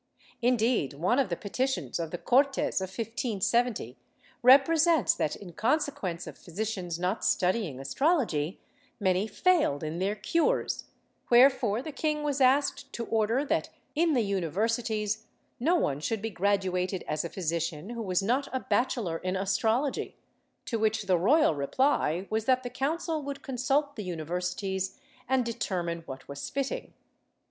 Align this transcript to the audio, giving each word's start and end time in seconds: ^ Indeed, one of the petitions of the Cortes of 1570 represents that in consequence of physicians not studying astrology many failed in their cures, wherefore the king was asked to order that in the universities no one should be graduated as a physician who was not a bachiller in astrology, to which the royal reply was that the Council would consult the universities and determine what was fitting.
^ 0.19 0.23
Indeed, 0.41 0.93
one 0.95 1.19
of 1.19 1.29
the 1.29 1.35
petitions 1.35 1.99
of 1.99 2.09
the 2.09 2.17
Cortes 2.17 2.81
of 2.81 2.89
1570 2.89 3.99
represents 4.41 5.13
that 5.13 5.35
in 5.35 5.53
consequence 5.53 6.25
of 6.25 6.39
physicians 6.39 6.97
not 6.97 7.23
studying 7.23 7.79
astrology 7.79 8.59
many 8.99 9.27
failed 9.27 9.83
in 9.83 9.99
their 9.99 10.15
cures, 10.15 10.85
wherefore 11.29 11.83
the 11.83 11.91
king 11.91 12.23
was 12.23 12.41
asked 12.41 12.91
to 12.93 13.05
order 13.09 13.45
that 13.45 13.69
in 13.93 14.15
the 14.15 14.23
universities 14.23 15.27
no 15.59 15.75
one 15.75 15.99
should 15.99 16.19
be 16.23 16.31
graduated 16.31 17.03
as 17.07 17.23
a 17.23 17.29
physician 17.29 17.91
who 17.91 18.01
was 18.01 18.23
not 18.23 18.47
a 18.51 18.59
bachiller 18.61 19.19
in 19.21 19.35
astrology, 19.35 20.17
to 20.65 20.79
which 20.79 21.03
the 21.03 21.15
royal 21.19 21.53
reply 21.53 22.25
was 22.31 22.45
that 22.45 22.63
the 22.63 22.71
Council 22.71 23.21
would 23.21 23.43
consult 23.43 23.95
the 23.95 24.03
universities 24.03 24.99
and 25.29 25.45
determine 25.45 26.01
what 26.07 26.27
was 26.27 26.49
fitting. 26.49 26.95